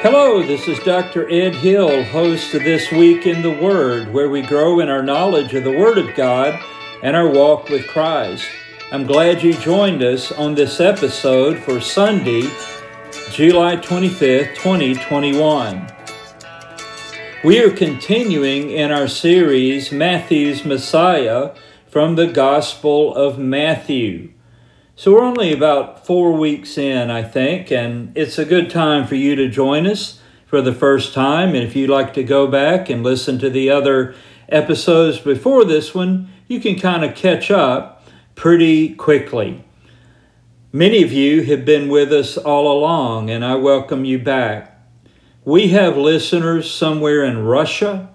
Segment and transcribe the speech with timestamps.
[0.00, 1.28] Hello, this is Dr.
[1.28, 5.52] Ed Hill, host of This Week in the Word, where we grow in our knowledge
[5.54, 6.56] of the Word of God
[7.02, 8.46] and our walk with Christ.
[8.92, 12.42] I'm glad you joined us on this episode for Sunday,
[13.32, 15.88] July 25th, 2021.
[17.42, 21.56] We are continuing in our series, Matthew's Messiah,
[21.88, 24.30] from the Gospel of Matthew.
[24.98, 29.14] So we're only about four weeks in, I think, and it's a good time for
[29.14, 31.50] you to join us for the first time.
[31.50, 34.16] And if you'd like to go back and listen to the other
[34.48, 39.64] episodes before this one, you can kind of catch up pretty quickly.
[40.72, 44.82] Many of you have been with us all along, and I welcome you back.
[45.44, 48.08] We have listeners somewhere in Russia,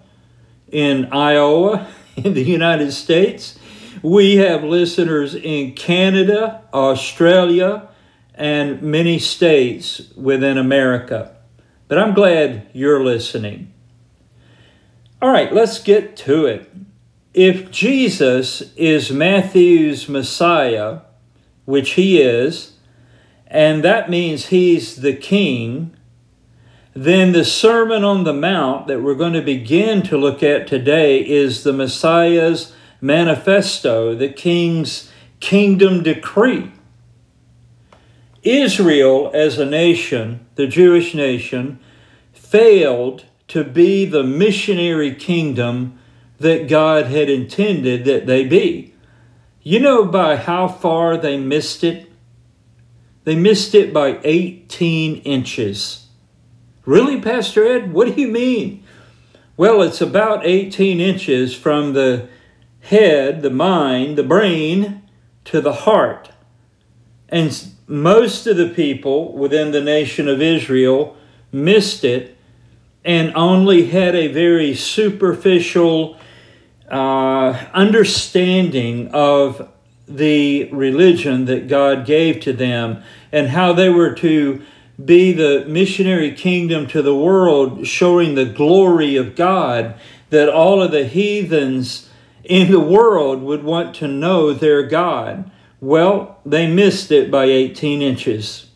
[0.69, 3.57] in Iowa, in the United States
[4.03, 7.87] we have listeners in Canada, Australia,
[8.35, 11.35] and many states within America.
[11.87, 13.71] But I'm glad you're listening.
[15.21, 16.69] All right, let's get to it.
[17.33, 20.99] If Jesus is Matthew's Messiah,
[21.63, 22.73] which he is,
[23.47, 25.95] and that means he's the king,
[26.93, 31.19] then the Sermon on the Mount that we're going to begin to look at today
[31.19, 36.71] is the Messiah's manifesto, the king's kingdom decree.
[38.41, 41.79] Israel as a nation, the Jewish nation,
[42.31, 45.99] failed to be the missionary kingdom
[46.39, 48.93] that God had intended that they be.
[49.61, 52.09] You know by how far they missed it?
[53.25, 56.07] They missed it by 18 inches.
[56.85, 57.93] Really, Pastor Ed?
[57.93, 58.83] What do you mean?
[59.55, 62.27] Well, it's about 18 inches from the
[62.83, 65.03] head, the mind, the brain,
[65.45, 66.31] to the heart.
[67.29, 71.17] And most of the people within the nation of Israel
[71.51, 72.37] missed it
[73.03, 76.17] and only had a very superficial
[76.89, 79.69] uh, understanding of
[80.07, 84.61] the religion that God gave to them and how they were to
[85.03, 89.95] be the missionary kingdom to the world, showing the glory of God,
[90.29, 92.09] that all of the heathens
[92.43, 95.49] in the world would want to know their God.
[95.79, 98.67] Well, they missed it by 18 inches.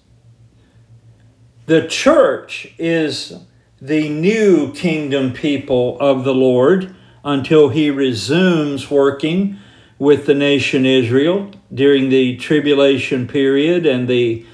[1.66, 3.34] The church is
[3.82, 9.58] the new kingdom people of the Lord until he resumes working
[10.00, 14.46] with the nation Israel during the tribulation period and the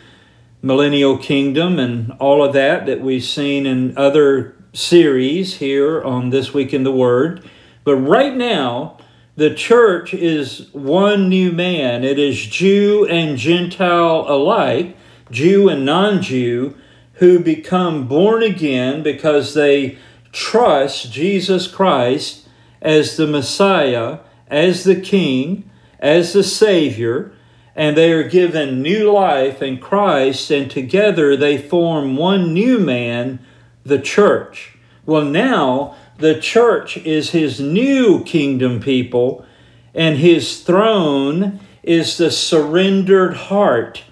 [0.61, 6.53] millennial kingdom and all of that that we've seen in other series here on This
[6.53, 7.47] Week in the Word.
[7.83, 8.97] But right now,
[9.35, 12.03] the church is one new man.
[12.03, 14.95] It is Jew and Gentile alike,
[15.31, 16.75] Jew and non Jew,
[17.13, 19.97] who become born again because they
[20.31, 22.47] trust Jesus Christ
[22.81, 25.69] as the Messiah, as the King,
[25.99, 27.31] as the Savior,
[27.75, 33.39] and they are given new life in Christ, and together they form one new man,
[33.83, 34.77] the church.
[35.05, 39.45] Well, now the church is his new kingdom people,
[39.93, 44.05] and his throne is the surrendered heart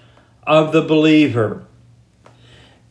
[0.46, 1.64] of the believer.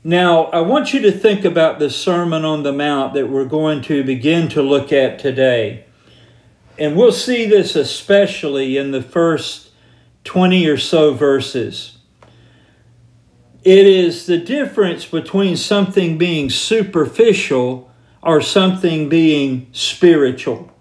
[0.04, 3.84] Now, I want you to think about the Sermon on the Mount that we're going
[3.84, 5.86] to begin to look at today.
[6.80, 9.70] And we'll see this especially in the first
[10.24, 12.00] 20 or so verses.
[13.64, 17.91] It is the difference between something being superficial
[18.24, 20.72] or something being spiritual.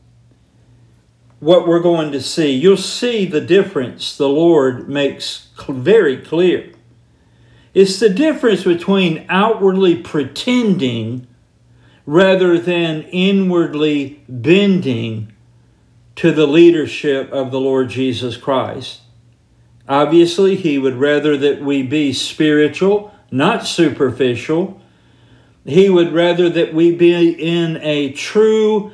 [1.38, 6.72] What we're going to see, you'll see the difference the Lord makes very clear.
[7.72, 11.26] It's the difference between outwardly pretending
[12.04, 15.32] rather than inwardly bending
[16.16, 19.00] to the leadership of the Lord Jesus Christ.
[19.88, 24.79] Obviously, He would rather that we be spiritual, not superficial,
[25.65, 28.92] he would rather that we be in a true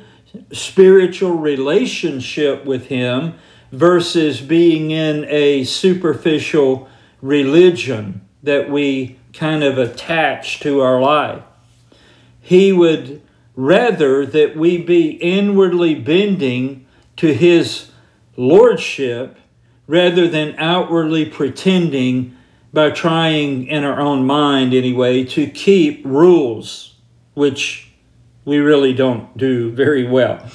[0.51, 3.35] spiritual relationship with Him
[3.71, 6.89] versus being in a superficial
[7.21, 11.43] religion that we kind of attach to our life.
[12.41, 13.21] He would
[13.55, 16.85] rather that we be inwardly bending
[17.17, 17.91] to His
[18.35, 19.37] Lordship
[19.87, 22.36] rather than outwardly pretending
[22.77, 26.93] by trying in our own mind anyway to keep rules,
[27.33, 27.91] which
[28.45, 30.47] we really don't do very well.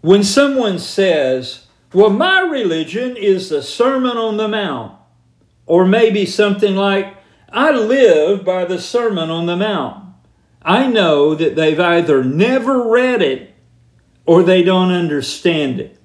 [0.00, 4.98] When someone says, Well, my religion is the Sermon on the Mount,
[5.66, 7.14] or maybe something like,
[7.48, 10.04] I live by the Sermon on the Mount.
[10.62, 13.54] I know that they've either never read it
[14.26, 15.96] or they don't understand it.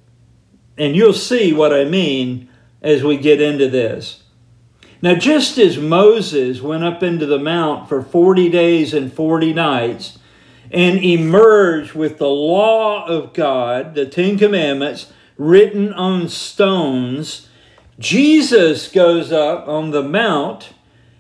[0.77, 2.47] And you'll see what I mean
[2.83, 4.22] as we get into this.
[5.03, 10.17] Now, just as Moses went up into the mount for 40 days and 40 nights
[10.71, 17.49] and emerged with the law of God, the Ten Commandments, written on stones,
[17.99, 20.69] Jesus goes up on the mount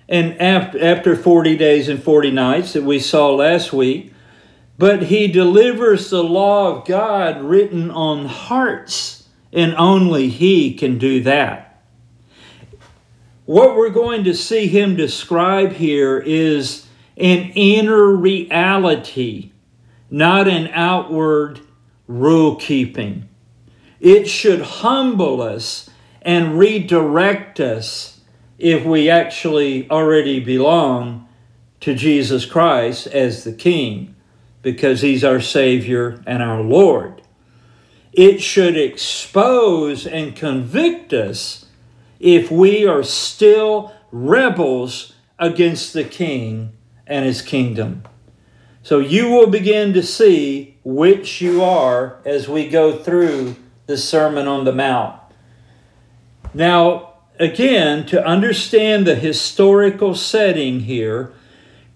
[0.07, 4.13] and after 40 days and 40 nights that we saw last week,
[4.77, 11.21] but he delivers the law of God written on hearts, and only he can do
[11.23, 11.72] that.
[13.45, 16.87] What we're going to see him describe here is
[17.17, 19.51] an inner reality,
[20.09, 21.59] not an outward
[22.07, 23.27] rule keeping.
[23.99, 25.89] It should humble us
[26.21, 28.21] and redirect us
[28.57, 31.27] if we actually already belong
[31.81, 34.15] to Jesus Christ as the King,
[34.61, 37.21] because He's our Savior and our Lord.
[38.13, 41.62] It should expose and convict us
[42.23, 46.71] if we are still rebels against the king
[47.05, 48.03] and his kingdom.
[48.81, 54.47] So you will begin to see which you are as we go through the Sermon
[54.47, 55.19] on the Mount.
[56.53, 61.33] Now, again, to understand the historical setting here,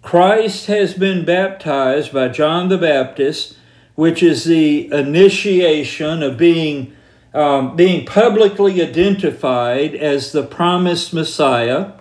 [0.01, 3.57] Christ has been baptized by John the Baptist,
[3.95, 6.96] which is the initiation of being
[7.37, 11.91] um, being publicly identified as the promised Messiah.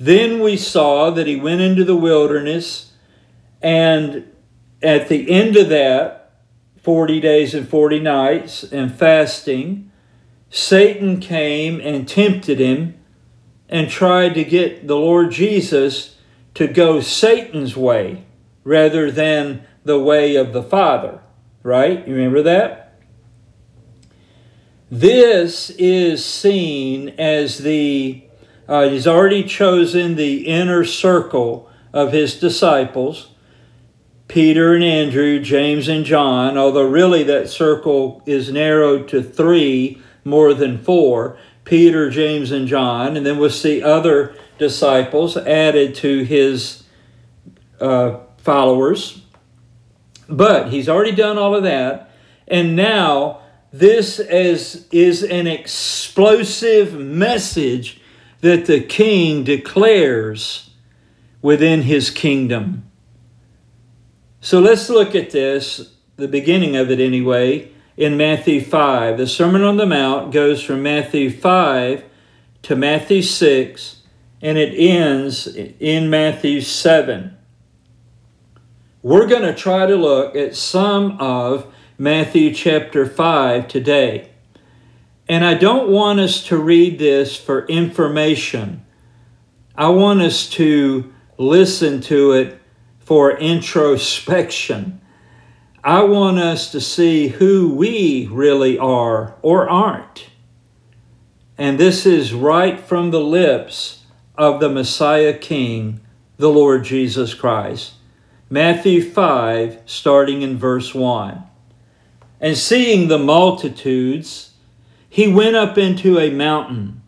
[0.00, 2.90] Then we saw that he went into the wilderness,
[3.62, 4.28] and
[4.82, 6.32] at the end of that,
[6.82, 9.92] 40 days and 40 nights and fasting,
[10.50, 12.98] Satan came and tempted him
[13.68, 16.16] and tried to get the Lord Jesus
[16.54, 18.24] to go Satan's way
[18.64, 21.20] rather than the way of the Father.
[21.62, 22.06] Right?
[22.08, 22.87] You remember that?
[24.90, 28.24] This is seen as the,
[28.66, 33.28] uh, he's already chosen the inner circle of his disciples
[34.28, 40.52] Peter and Andrew, James and John, although really that circle is narrowed to three more
[40.52, 43.16] than four Peter, James, and John.
[43.16, 46.84] And then we'll see other disciples added to his
[47.80, 49.22] uh, followers.
[50.28, 52.10] But he's already done all of that.
[52.46, 53.37] And now
[53.72, 58.00] this is, is an explosive message
[58.40, 60.70] that the king declares
[61.42, 62.84] within his kingdom.
[64.40, 69.18] So let's look at this, the beginning of it anyway, in Matthew 5.
[69.18, 72.04] The Sermon on the Mount goes from Matthew 5
[72.62, 74.02] to Matthew 6,
[74.40, 77.36] and it ends in Matthew 7.
[79.02, 84.30] We're going to try to look at some of Matthew chapter 5 today.
[85.28, 88.86] And I don't want us to read this for information.
[89.74, 92.62] I want us to listen to it
[93.00, 95.00] for introspection.
[95.82, 100.30] I want us to see who we really are or aren't.
[101.58, 104.04] And this is right from the lips
[104.36, 105.98] of the Messiah King,
[106.36, 107.94] the Lord Jesus Christ.
[108.48, 111.42] Matthew 5, starting in verse 1.
[112.40, 114.52] And seeing the multitudes,
[115.08, 117.02] he went up into a mountain.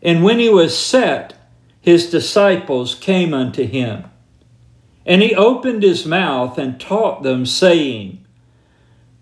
[0.00, 1.34] And when he was set,
[1.80, 4.04] his disciples came unto him.
[5.04, 8.24] And he opened his mouth and taught them, saying,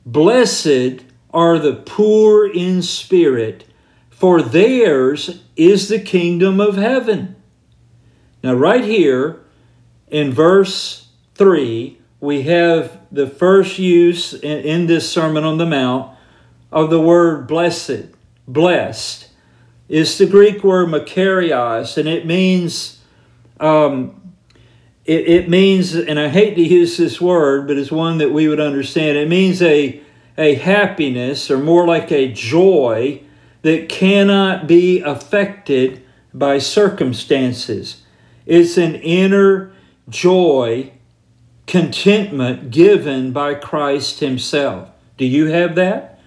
[0.05, 3.65] Blessed are the poor in spirit,
[4.11, 7.37] for theirs is the kingdom of heaven.
[8.43, 9.41] Now, right here
[10.09, 16.17] in verse 3, we have the first use in, in, this Sermon on the Mount
[16.71, 18.07] of the word blessed,
[18.47, 19.29] blessed.
[19.89, 23.01] is the Greek word makarios, and it means,
[23.59, 24.35] um,
[25.05, 28.47] it, it means, and I hate to use this word, but it's one that we
[28.47, 29.19] would understand.
[29.19, 30.01] It means a,
[30.39, 33.23] a happiness, or more like a joy,
[33.63, 36.03] that cannot be affected
[36.33, 38.03] by circumstances.
[38.47, 39.73] It's an inner
[40.09, 40.93] joy
[41.71, 44.89] contentment given by Christ Himself.
[45.17, 46.19] Do you have that?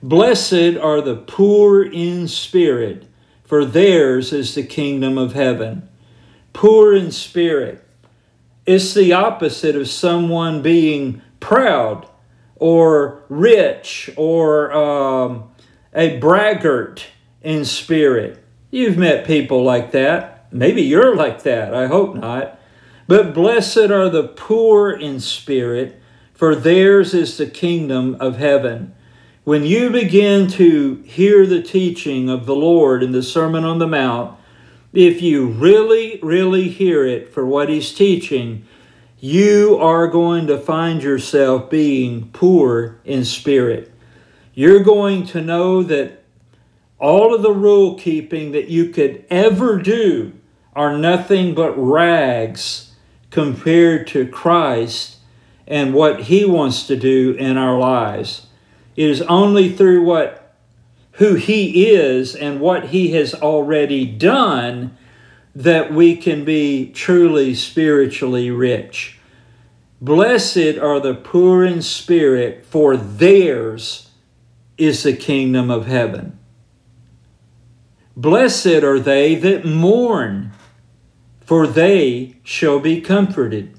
[0.00, 3.08] Blessed are the poor in spirit,
[3.44, 5.88] for theirs is the kingdom of heaven.
[6.52, 7.84] Poor in spirit.
[8.64, 12.08] It's the opposite of someone being proud
[12.54, 15.50] or rich or um,
[15.92, 17.06] a braggart
[17.42, 18.40] in spirit.
[18.70, 20.46] You've met people like that.
[20.52, 21.74] maybe you're like that.
[21.74, 22.60] I hope not.
[23.06, 26.00] But blessed are the poor in spirit,
[26.32, 28.94] for theirs is the kingdom of heaven.
[29.44, 33.88] When you begin to hear the teaching of the Lord in the Sermon on the
[33.88, 34.38] Mount,
[34.92, 38.64] if you really, really hear it for what he's teaching,
[39.18, 43.92] you are going to find yourself being poor in spirit.
[44.54, 46.22] You're going to know that
[46.98, 50.32] all of the rule keeping that you could ever do
[50.76, 52.91] are nothing but rags
[53.32, 55.16] compared to Christ
[55.66, 58.46] and what he wants to do in our lives.
[58.94, 60.38] It is only through what
[61.12, 64.96] who he is and what he has already done
[65.54, 69.18] that we can be truly spiritually rich.
[70.00, 74.10] Blessed are the poor in spirit, for theirs
[74.78, 76.38] is the kingdom of heaven.
[78.16, 80.52] Blessed are they that mourn,
[81.40, 83.78] for they shall be comforted.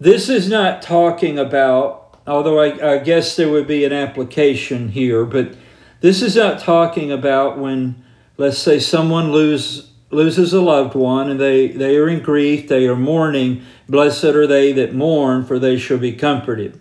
[0.00, 5.24] This is not talking about although I, I guess there would be an application here,
[5.24, 5.56] but
[6.00, 8.04] this is not talking about when,
[8.36, 12.86] let's say, someone lose, loses a loved one and they, they are in grief, they
[12.86, 13.62] are mourning.
[13.88, 16.78] Blessed are they that mourn, for they shall be comforted.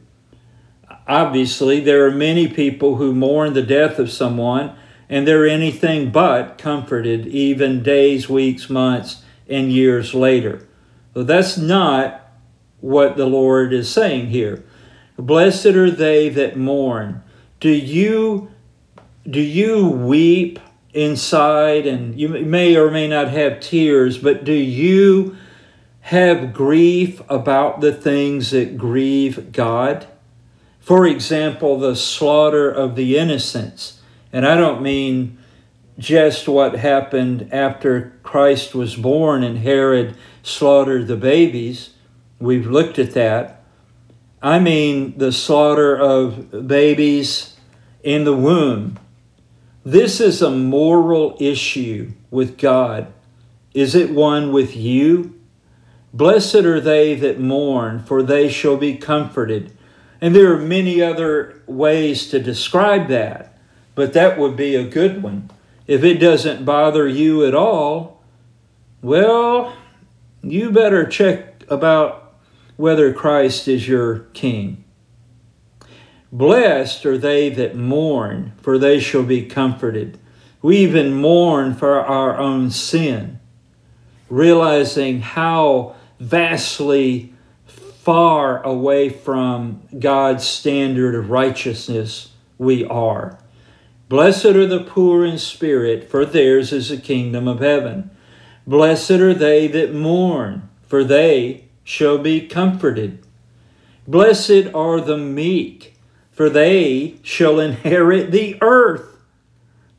[1.08, 4.76] Obviously, there are many people who mourn the death of someone
[5.10, 10.68] and they're anything but comforted, even days, weeks, months, and years later.
[11.14, 12.30] So that's not
[12.80, 14.64] what the Lord is saying here.
[15.18, 17.24] Blessed are they that mourn.
[17.60, 18.52] Do you
[19.30, 20.60] do you weep
[20.94, 25.36] inside and you may or may not have tears, but do you
[26.02, 30.08] have grief about the things that grieve God?
[30.80, 34.00] For example, the slaughter of the innocents.
[34.32, 35.38] And I don't mean
[35.98, 41.92] just what happened after Christ was born and Herod slaughtered the babies.
[42.40, 43.64] We've looked at that.
[44.42, 47.56] I mean the slaughter of babies
[48.04, 49.00] in the womb.
[49.86, 53.14] This is a moral issue with God.
[53.74, 55.40] Is it one with you?
[56.14, 59.72] Blessed are they that mourn, for they shall be comforted.
[60.20, 63.58] And there are many other ways to describe that,
[63.96, 65.50] but that would be a good one.
[65.88, 68.17] If it doesn't bother you at all,
[69.08, 69.74] well,
[70.44, 72.34] you better check about
[72.76, 74.84] whether Christ is your King.
[76.30, 80.20] Blessed are they that mourn, for they shall be comforted.
[80.62, 83.40] We even mourn for our own sin,
[84.30, 87.34] realizing how vastly
[87.66, 93.40] far away from God's standard of righteousness we are.
[94.10, 98.12] Blessed are the poor in spirit, for theirs is the kingdom of heaven.
[98.68, 103.26] Blessed are they that mourn, for they shall be comforted.
[104.06, 105.96] Blessed are the meek,
[106.32, 109.18] for they shall inherit the earth.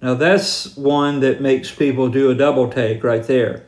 [0.03, 3.65] Now, that's one that makes people do a double take right there.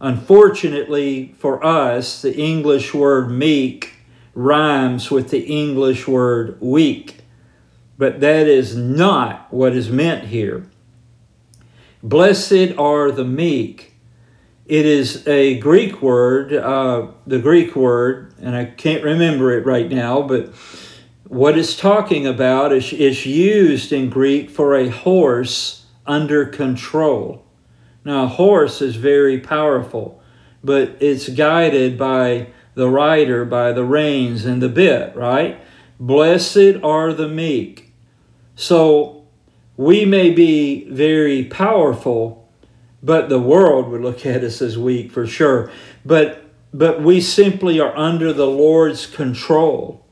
[0.00, 3.94] Unfortunately for us, the English word meek
[4.34, 7.22] rhymes with the English word weak,
[7.98, 10.64] but that is not what is meant here.
[12.04, 13.94] Blessed are the meek,
[14.68, 19.90] it is a Greek word, uh, the Greek word, and I can't remember it right
[19.90, 20.52] now, but
[21.26, 27.44] what it's talking about is, is used in Greek for a horse under control.
[28.04, 30.22] Now, a horse is very powerful,
[30.62, 35.60] but it's guided by the rider, by the reins and the bit, right?
[35.98, 37.92] Blessed are the meek.
[38.54, 39.26] So
[39.78, 42.37] we may be very powerful,
[43.02, 45.70] but the world would look at us as weak for sure.
[46.04, 50.04] But but we simply are under the Lord's control.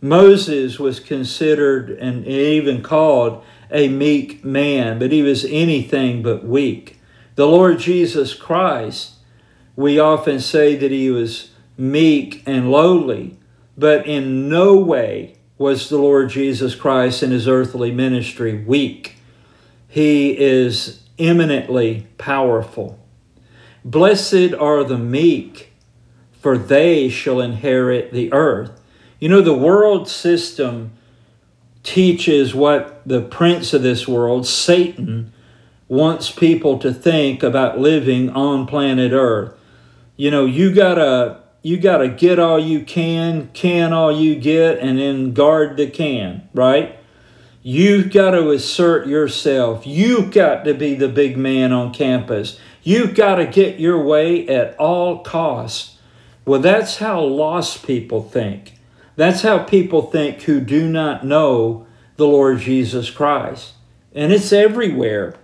[0.00, 6.98] Moses was considered and even called a meek man, but he was anything but weak.
[7.36, 9.14] The Lord Jesus Christ,
[9.76, 13.38] we often say that he was meek and lowly,
[13.76, 19.16] but in no way was the Lord Jesus Christ in his earthly ministry weak.
[19.88, 22.98] He is eminently powerful.
[23.84, 25.72] Blessed are the meek,
[26.40, 28.80] for they shall inherit the earth.
[29.20, 30.92] You know, the world system
[31.82, 35.32] teaches what the prince of this world, Satan,
[35.88, 39.54] wants people to think about living on planet earth.
[40.16, 44.98] You know, you gotta you gotta get all you can, can all you get, and
[44.98, 46.98] then guard the can, right?
[47.66, 49.86] You've got to assert yourself.
[49.86, 52.60] You've got to be the big man on campus.
[52.82, 55.96] You've got to get your way at all costs.
[56.44, 58.74] Well, that's how lost people think.
[59.16, 63.72] That's how people think who do not know the Lord Jesus Christ.
[64.14, 65.34] And it's everywhere.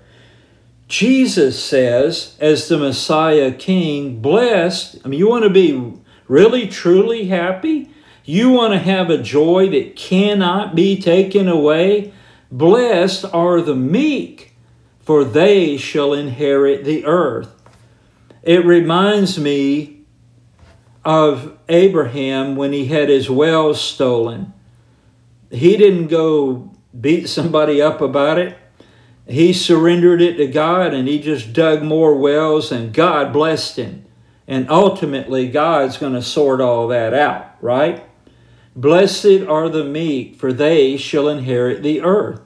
[0.89, 5.95] Jesus says, as the Messiah King, blessed, I mean, you want to be
[6.29, 7.89] really, truly happy?
[8.25, 12.12] You want to have a joy that cannot be taken away?
[12.50, 14.55] Blessed are the meek,
[15.00, 17.55] for they shall inherit the earth.
[18.43, 20.03] It reminds me
[21.05, 24.53] of Abraham when he had his wells stolen.
[25.50, 28.57] He didn't go beat somebody up about it
[29.31, 34.05] he surrendered it to God and he just dug more wells and God blessed him.
[34.49, 38.05] And ultimately, God's going to sort all that out, right?
[38.77, 42.41] Blessed are the meek, for they shall inherit the earth.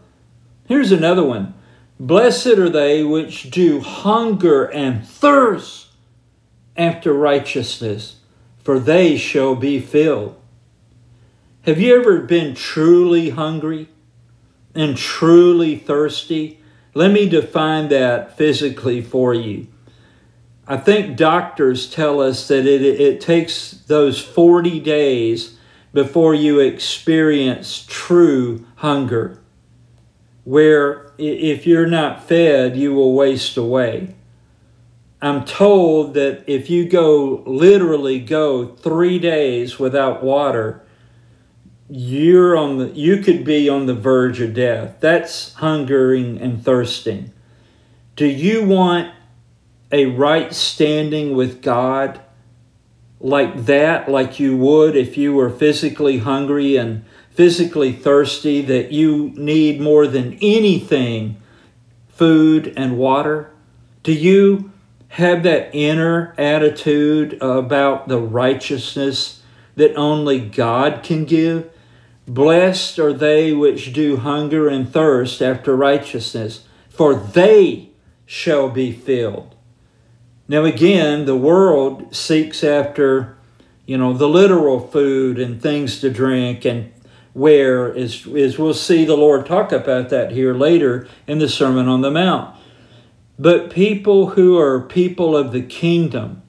[0.67, 1.55] Here's another one.
[2.01, 5.89] Blessed are they which do hunger and thirst
[6.77, 8.17] after righteousness,
[8.63, 10.41] for they shall be filled.
[11.63, 13.89] Have you ever been truly hungry
[14.75, 16.61] and truly thirsty?
[16.95, 19.69] Let me define that physically for you.
[20.67, 25.54] I think doctors tell us that it, it takes those 40 days
[25.95, 29.41] before you experience true hunger,
[30.43, 34.15] where if you're not fed, you will waste away.
[35.23, 40.83] I'm told that if you go literally go three days without water,
[41.89, 44.97] you're on the you could be on the verge of death.
[45.01, 47.33] That's hungering and thirsting.
[48.17, 49.15] Do you want
[49.93, 52.21] a right standing with god
[53.25, 59.33] like that like you would if you were physically hungry and physically thirsty that you
[59.35, 61.37] need more than anything
[62.09, 63.51] food and water
[64.03, 64.71] do you
[65.09, 69.43] have that inner attitude about the righteousness
[69.75, 71.69] that only god can give
[72.27, 77.91] Blessed are they which do hunger and thirst after righteousness, for they
[78.25, 79.54] shall be filled.
[80.47, 83.37] Now, again, the world seeks after,
[83.87, 86.93] you know, the literal food and things to drink and
[87.33, 91.89] wear, is, is we'll see the Lord talk about that here later in the Sermon
[91.89, 92.55] on the Mount.
[93.39, 96.43] But people who are people of the kingdom,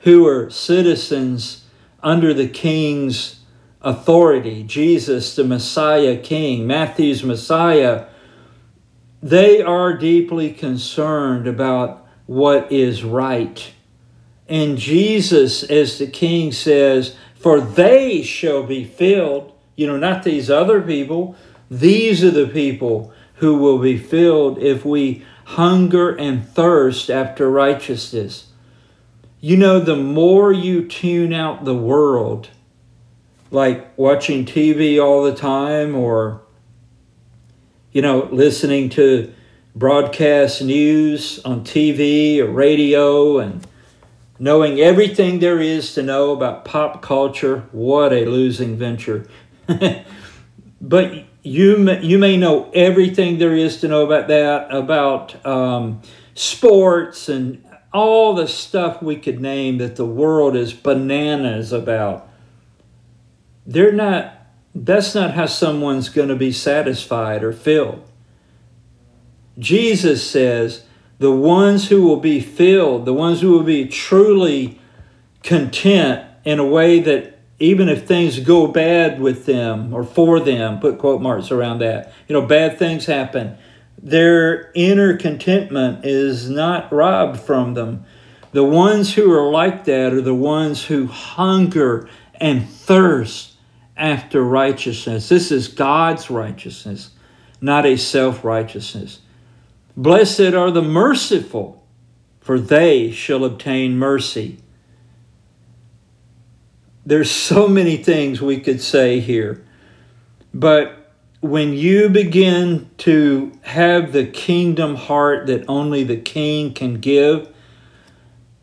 [0.00, 1.64] who are citizens
[2.02, 3.40] under the king's
[3.82, 8.06] authority, Jesus, the Messiah King, Matthew's Messiah,
[9.22, 11.99] they are deeply concerned about
[12.30, 13.72] what is right.
[14.48, 19.52] And Jesus, as the King says, For they shall be filled.
[19.74, 21.34] You know, not these other people.
[21.68, 28.52] These are the people who will be filled if we hunger and thirst after righteousness.
[29.40, 32.48] You know, the more you tune out the world,
[33.50, 36.42] like watching TV all the time or,
[37.90, 39.34] you know, listening to
[39.80, 43.66] broadcast news on TV or radio and
[44.38, 47.66] knowing everything there is to know about pop culture.
[47.72, 49.26] What a losing venture.
[50.82, 56.02] but you may, you may know everything there is to know about that, about um,
[56.34, 62.28] sports and all the stuff we could name that the world is bananas about
[63.66, 64.34] they're not
[64.74, 68.09] that's not how someone's going to be satisfied or filled.
[69.60, 70.84] Jesus says,
[71.18, 74.80] the ones who will be filled, the ones who will be truly
[75.42, 80.80] content in a way that even if things go bad with them or for them,
[80.80, 83.56] put quote marks around that, you know, bad things happen,
[84.02, 88.04] their inner contentment is not robbed from them.
[88.52, 93.52] The ones who are like that are the ones who hunger and thirst
[93.94, 95.28] after righteousness.
[95.28, 97.10] This is God's righteousness,
[97.60, 99.20] not a self righteousness.
[99.96, 101.84] Blessed are the merciful,
[102.40, 104.58] for they shall obtain mercy.
[107.04, 109.64] There's so many things we could say here,
[110.54, 117.48] but when you begin to have the kingdom heart that only the king can give,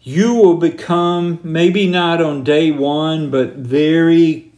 [0.02, 4.54] you will become, maybe not on day one, but very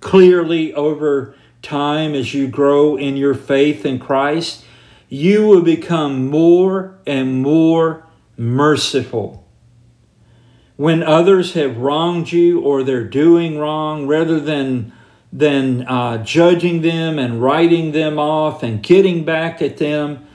[0.00, 4.65] clearly over time as you grow in your faith in Christ,
[5.08, 9.46] you will become more and more merciful.
[10.76, 14.92] When others have wronged you or they're doing wrong, rather than
[15.32, 20.26] than uh, judging them and writing them off and getting back at them.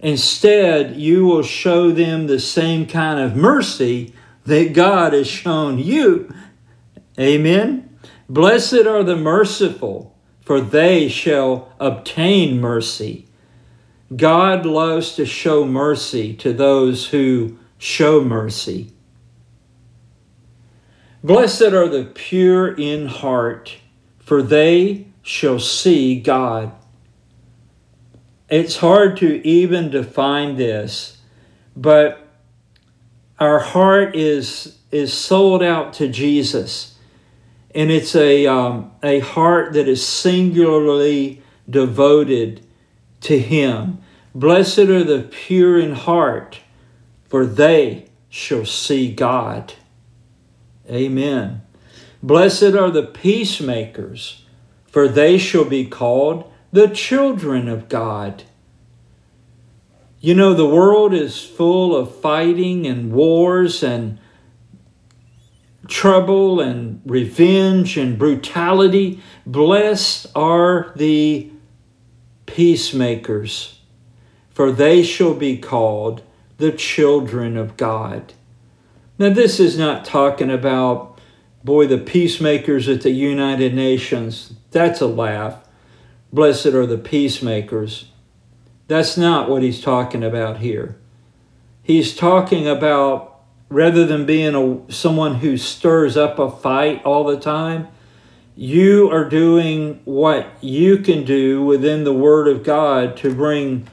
[0.00, 6.32] Instead, you will show them the same kind of mercy that God has shown you.
[7.18, 7.98] Amen.
[8.28, 13.25] Blessed are the merciful, for they shall obtain mercy.
[14.14, 18.92] God loves to show mercy to those who show mercy.
[21.24, 23.78] Blessed are the pure in heart,
[24.18, 26.72] for they shall see God.
[28.48, 31.18] It's hard to even define this,
[31.76, 32.28] but
[33.40, 36.96] our heart is, is sold out to Jesus.
[37.74, 42.65] And it's a, um, a heart that is singularly devoted
[43.26, 43.98] to Him.
[44.34, 46.60] Blessed are the pure in heart,
[47.24, 49.74] for they shall see God.
[50.90, 51.62] Amen.
[52.22, 54.44] Blessed are the peacemakers,
[54.86, 58.44] for they shall be called the children of God.
[60.20, 64.18] You know, the world is full of fighting and wars and
[65.88, 69.20] trouble and revenge and brutality.
[69.46, 71.50] Blessed are the
[72.56, 73.80] peacemakers,
[74.48, 76.22] for they shall be called
[76.56, 78.32] the children of God.
[79.18, 81.20] Now, this is not talking about,
[81.62, 84.54] boy, the peacemakers at the United Nations.
[84.70, 85.68] That's a laugh.
[86.32, 88.06] Blessed are the peacemakers.
[88.88, 90.96] That's not what he's talking about here.
[91.82, 97.38] He's talking about rather than being a, someone who stirs up a fight all the
[97.38, 97.88] time,
[98.56, 103.86] you are doing what you can do within the Word of God to bring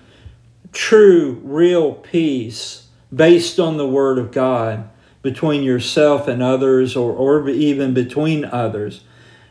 [0.71, 4.89] true, real peace based on the Word of God
[5.21, 9.03] between yourself and others or, or even between others.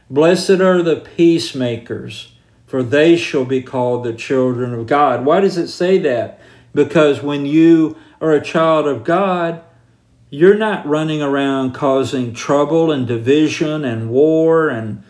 [0.09, 2.33] Blessed are the peacemakers,
[2.67, 5.27] for they shall be called the children of God.
[5.27, 6.41] Why does it say that?
[6.75, 9.63] Because when you are a child of God,
[10.33, 15.05] you're not running around causing trouble and division and war and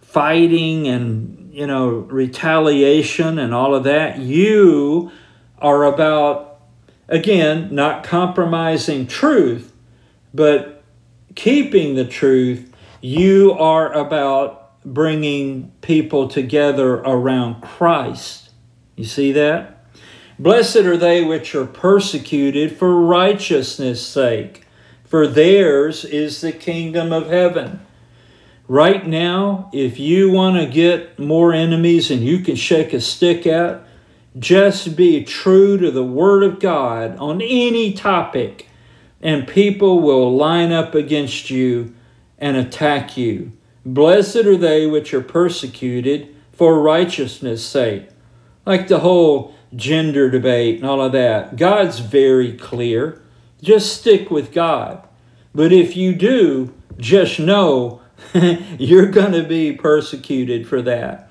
[0.00, 5.10] fighting and you know retaliation and all of that you
[5.58, 6.60] are about
[7.08, 9.70] again not compromising truth
[10.32, 10.80] but
[11.34, 18.50] keeping the truth, you are about bringing people together around Christ.
[18.96, 19.79] You see that?
[20.40, 24.66] Blessed are they which are persecuted for righteousness' sake,
[25.04, 27.84] for theirs is the kingdom of heaven.
[28.66, 33.46] Right now, if you want to get more enemies and you can shake a stick
[33.46, 33.82] at,
[34.38, 38.66] just be true to the Word of God on any topic
[39.20, 41.94] and people will line up against you
[42.38, 43.52] and attack you.
[43.84, 48.08] Blessed are they which are persecuted for righteousness' sake.
[48.64, 51.56] Like the whole gender debate and all of that.
[51.56, 53.22] God's very clear.
[53.62, 55.06] Just stick with God.
[55.54, 58.00] But if you do, just know
[58.34, 61.30] you're going to be persecuted for that.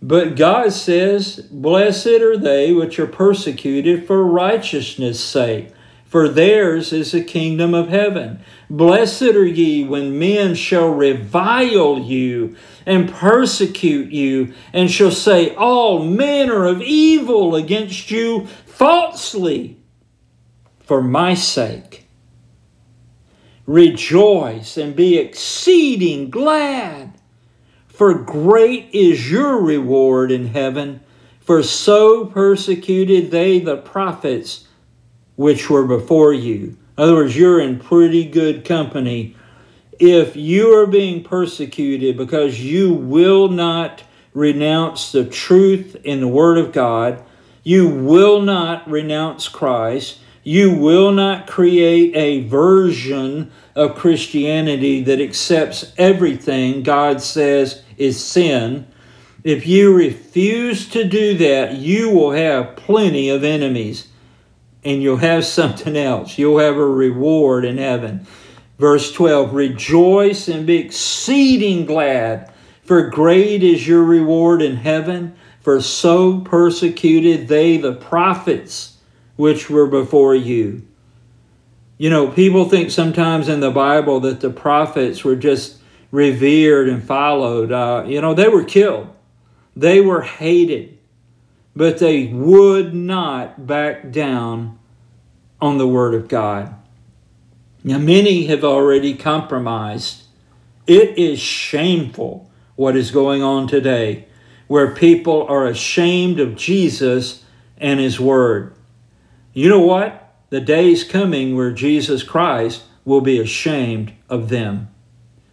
[0.00, 5.72] But God says, Blessed are they which are persecuted for righteousness' sake
[6.12, 8.38] for theirs is the kingdom of heaven.
[8.68, 16.04] Blessed are ye when men shall revile you and persecute you, and shall say all
[16.04, 19.78] manner of evil against you falsely
[20.80, 22.06] for my sake.
[23.64, 27.14] Rejoice and be exceeding glad,
[27.86, 31.00] for great is your reward in heaven,
[31.40, 34.68] for so persecuted they the prophets
[35.42, 36.76] which were before you.
[36.96, 39.34] In other words, you're in pretty good company.
[39.98, 46.58] If you are being persecuted because you will not renounce the truth in the Word
[46.58, 47.22] of God,
[47.64, 55.92] you will not renounce Christ, you will not create a version of Christianity that accepts
[55.98, 58.86] everything God says is sin.
[59.44, 64.08] If you refuse to do that, you will have plenty of enemies
[64.84, 66.38] and you'll have something else.
[66.38, 68.26] You'll have a reward in heaven.
[68.78, 75.80] Verse 12 Rejoice and be exceeding glad, for great is your reward in heaven, for
[75.80, 78.98] so persecuted they the prophets
[79.36, 80.82] which were before you.
[81.98, 85.78] You know, people think sometimes in the Bible that the prophets were just
[86.10, 87.70] revered and followed.
[87.70, 89.08] Uh, you know, they were killed,
[89.76, 90.98] they were hated
[91.74, 94.78] but they would not back down
[95.60, 96.74] on the Word of God.
[97.84, 100.22] Now, many have already compromised.
[100.86, 104.26] It is shameful what is going on today,
[104.66, 107.44] where people are ashamed of Jesus
[107.78, 108.74] and His Word.
[109.52, 110.34] You know what?
[110.50, 114.88] The day is coming where Jesus Christ will be ashamed of them.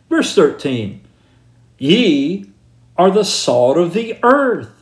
[0.09, 1.01] Verse 13
[1.77, 2.45] Ye
[2.97, 4.78] are the salt of the earth.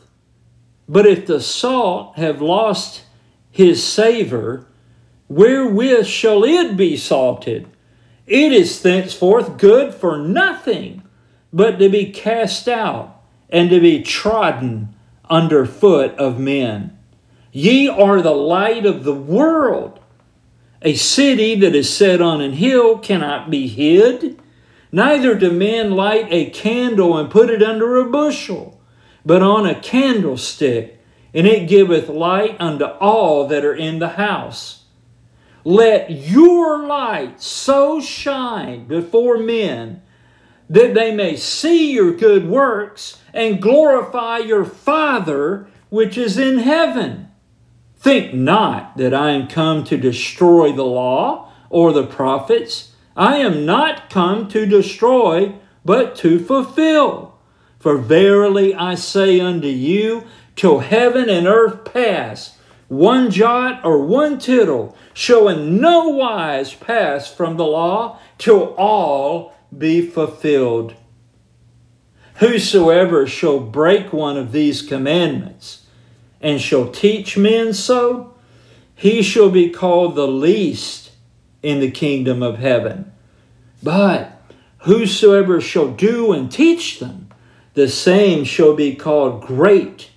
[0.88, 3.02] But if the salt have lost
[3.50, 4.66] his savor,
[5.28, 7.68] wherewith shall it be salted?
[8.26, 11.02] It is thenceforth good for nothing
[11.52, 14.94] but to be cast out and to be trodden
[15.30, 16.98] under foot of men.
[17.52, 20.00] Ye are the light of the world.
[20.82, 24.40] A city that is set on an hill cannot be hid.
[24.92, 28.77] Neither do men light a candle and put it under a bushel,
[29.28, 30.98] but on a candlestick,
[31.34, 34.84] and it giveth light unto all that are in the house.
[35.64, 40.00] Let your light so shine before men
[40.70, 47.28] that they may see your good works and glorify your Father which is in heaven.
[47.98, 52.94] Think not that I am come to destroy the law or the prophets.
[53.14, 55.52] I am not come to destroy,
[55.84, 57.27] but to fulfill.
[57.78, 60.24] For verily I say unto you,
[60.56, 62.56] till heaven and earth pass,
[62.88, 69.54] one jot or one tittle shall in no wise pass from the law till all
[69.76, 70.94] be fulfilled.
[72.36, 75.86] Whosoever shall break one of these commandments
[76.40, 78.34] and shall teach men so,
[78.94, 81.10] he shall be called the least
[81.62, 83.12] in the kingdom of heaven.
[83.82, 84.40] But
[84.78, 87.27] whosoever shall do and teach them,
[87.78, 90.10] the same shall be called great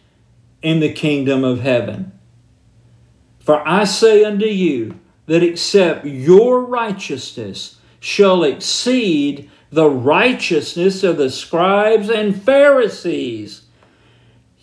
[0.64, 2.12] in the kingdom of heaven.
[3.40, 11.30] For I say unto you that except your righteousness shall exceed the righteousness of the
[11.30, 13.62] scribes and Pharisees,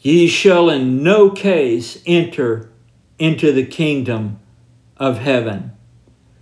[0.02, 2.70] ye shall in no case enter
[3.18, 4.40] into the kingdom
[4.96, 5.72] of heaven.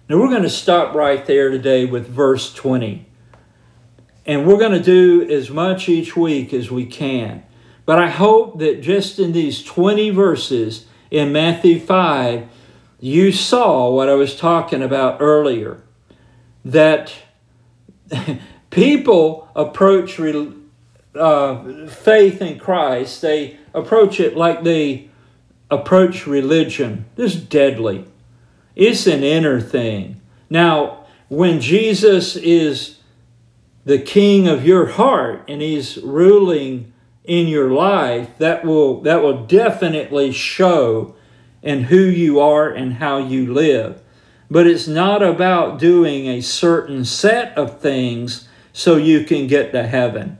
[0.09, 3.06] Now we're going to stop right there today with verse 20.
[4.27, 7.45] And we're going to do as much each week as we can.
[7.87, 12.49] But I hope that just in these 20 verses in Matthew 5,
[12.99, 15.81] you saw what I was talking about earlier.
[16.65, 17.13] That
[18.71, 20.19] people approach
[21.15, 25.09] uh, faith in Christ, they approach it like they
[25.71, 27.05] approach religion.
[27.15, 28.05] This is deadly.
[28.75, 30.21] It's an inner thing.
[30.51, 32.96] Now, when Jesus is
[33.87, 36.93] the king of your heart and he's ruling
[37.25, 41.15] in your life, that will that will definitely show
[41.63, 44.03] in who you are and how you live.
[44.51, 49.87] But it's not about doing a certain set of things so you can get to
[49.87, 50.39] heaven.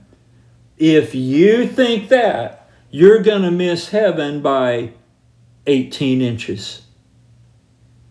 [0.77, 4.91] If you think that, you're going to miss heaven by
[5.65, 6.83] 18 inches.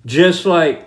[0.05, 0.87] Just like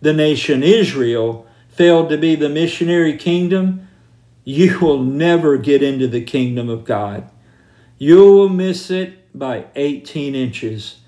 [0.00, 3.88] the nation Israel failed to be the missionary kingdom,
[4.44, 7.30] you will never get into the kingdom of God.
[7.98, 11.00] You will miss it by 18 inches.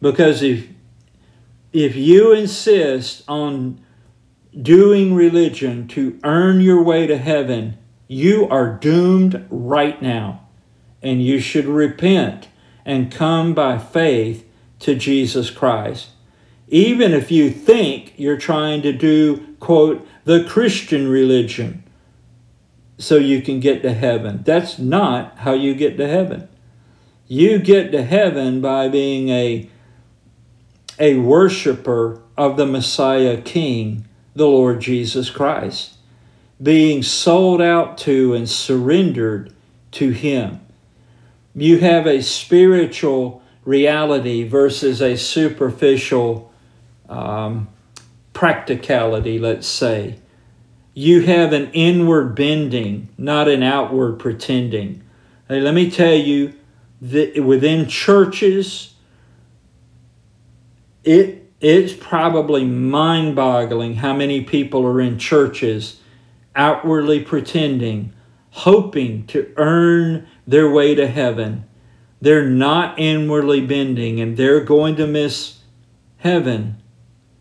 [0.00, 0.68] Because if,
[1.72, 3.80] if you insist on
[4.60, 10.48] doing religion to earn your way to heaven, you are doomed right now.
[11.02, 12.48] And you should repent
[12.84, 14.46] and come by faith
[14.80, 16.10] to Jesus Christ
[16.70, 21.82] even if you think you're trying to do, quote, the Christian religion
[23.00, 24.42] so you can get to heaven.
[24.44, 26.48] That's not how you get to heaven.
[27.26, 29.70] You get to heaven by being a,
[30.98, 35.96] a worshiper of the Messiah King, the Lord Jesus Christ,
[36.62, 39.54] being sold out to and surrendered
[39.92, 40.60] to Him.
[41.54, 46.52] You have a spiritual reality versus a superficial
[47.08, 47.68] um,
[48.34, 50.18] practicality, let's say.
[50.94, 55.02] You have an inward bending, not an outward pretending.
[55.48, 56.54] Hey, let me tell you
[57.00, 58.94] that within churches,
[61.04, 66.00] it it's probably mind-boggling how many people are in churches
[66.56, 68.14] outwardly pretending,
[68.50, 71.64] hoping to earn their way to heaven.
[72.20, 75.58] They're not inwardly bending and they're going to miss
[76.18, 76.80] heaven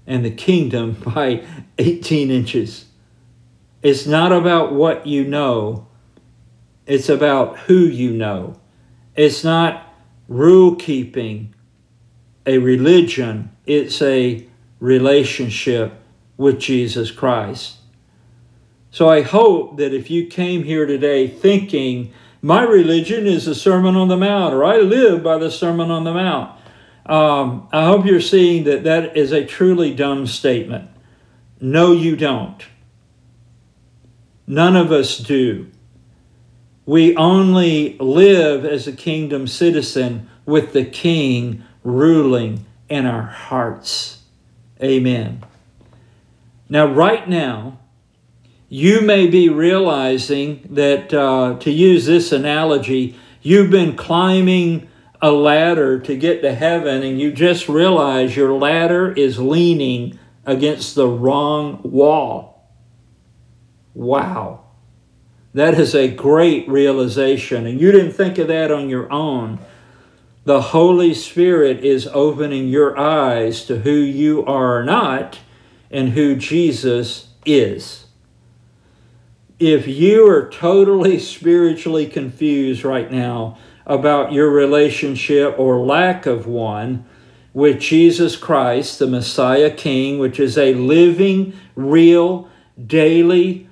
[0.05, 1.45] and the kingdom by
[1.77, 2.85] 18 inches.
[3.81, 5.87] It's not about what you know,
[6.85, 8.59] it's about who you know.
[9.15, 9.93] It's not
[10.27, 11.53] rule keeping,
[12.45, 14.47] a religion, it's a
[14.79, 15.93] relationship
[16.37, 17.77] with Jesus Christ.
[18.91, 22.11] So I hope that if you came here today thinking
[22.41, 26.05] My religion is the Sermon on the Mount, or I live by the Sermon on
[26.05, 26.57] the Mount.
[27.05, 30.89] Um, I hope you're seeing that that is a truly dumb statement.
[31.59, 32.63] No, you don't.
[34.49, 35.67] None of us do.
[36.83, 44.23] We only live as a kingdom citizen with the king ruling in our hearts.
[44.81, 45.43] Amen.
[46.67, 47.77] Now, right now,
[48.69, 54.89] you may be realizing that, uh, to use this analogy, you've been climbing
[55.21, 60.95] a ladder to get to heaven and you just realize your ladder is leaning against
[60.95, 62.48] the wrong wall.
[63.99, 64.61] Wow.
[65.53, 67.67] That is a great realization.
[67.67, 69.59] And you didn't think of that on your own.
[70.45, 75.39] The Holy Spirit is opening your eyes to who you are not
[75.91, 78.05] and who Jesus is.
[79.59, 87.05] If you are totally spiritually confused right now about your relationship or lack of one
[87.53, 92.47] with Jesus Christ, the Messiah King, which is a living, real,
[92.87, 93.68] daily,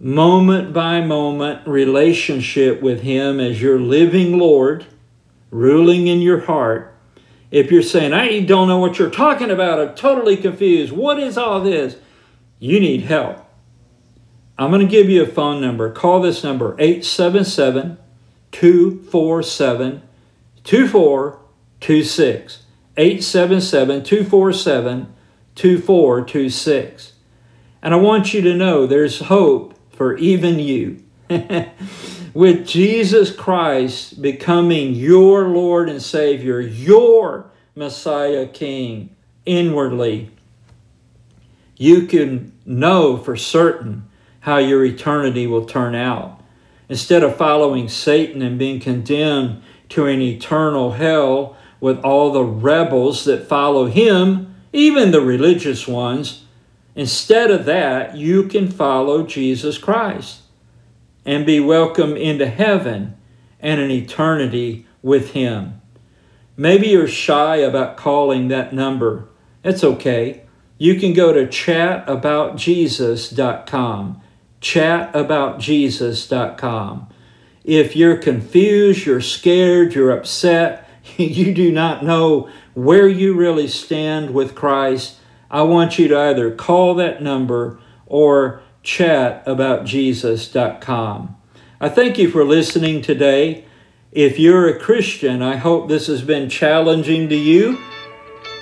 [0.00, 4.86] moment by moment relationship with Him as your living Lord,
[5.50, 6.96] ruling in your heart,
[7.50, 11.36] if you're saying, I don't know what you're talking about, I'm totally confused, what is
[11.36, 11.96] all this?
[12.58, 13.44] You need help.
[14.56, 15.90] I'm going to give you a phone number.
[15.90, 17.98] Call this number 877
[18.52, 20.02] 247
[20.64, 22.64] 2426.
[22.96, 25.14] 877 247
[25.54, 27.12] 2426.
[27.82, 31.02] And I want you to know there's hope for even you.
[32.32, 40.30] with Jesus Christ becoming your Lord and Savior, your Messiah King inwardly,
[41.76, 44.08] you can know for certain
[44.40, 46.40] how your eternity will turn out.
[46.88, 53.26] Instead of following Satan and being condemned to an eternal hell with all the rebels
[53.26, 56.46] that follow him, even the religious ones,
[56.94, 60.42] instead of that, you can follow Jesus Christ
[61.24, 63.16] and be welcome into heaven
[63.60, 65.80] and an eternity with Him.
[66.56, 69.28] Maybe you're shy about calling that number.
[69.62, 70.42] It's okay.
[70.78, 74.22] You can go to chataboutjesus.com.
[74.60, 77.06] Chataboutjesus.com.
[77.64, 84.32] If you're confused, you're scared, you're upset, you do not know where you really stand
[84.32, 85.16] with Christ,
[85.50, 91.36] I want you to either call that number or chataboutjesus.com.
[91.80, 93.64] I thank you for listening today.
[94.12, 97.78] If you're a Christian, I hope this has been challenging to you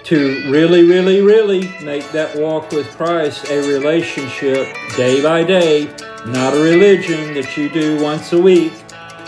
[0.04, 5.94] to really, really, really make that walk with Christ a relationship day by day,
[6.26, 8.72] not a religion that you do once a week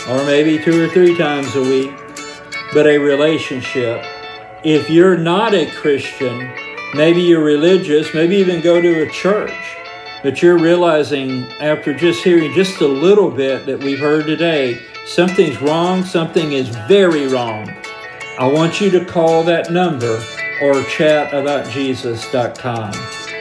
[0.08, 1.92] or maybe two or three times a week,
[2.72, 4.04] but a relationship.
[4.64, 6.50] If you're not a Christian,
[6.94, 9.76] maybe you're religious, maybe even go to a church
[10.22, 15.60] but you're realizing after just hearing just a little bit that we've heard today, something's
[15.62, 17.74] wrong, something is very wrong.
[18.38, 20.22] I want you to call that number
[20.62, 22.92] or chat about Jesus.com.